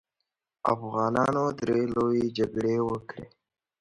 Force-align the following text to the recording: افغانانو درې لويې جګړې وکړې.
افغانانو 0.73 1.43
درې 1.59 1.79
لويې 1.93 2.25
جګړې 2.37 2.75
وکړې. 2.89 3.23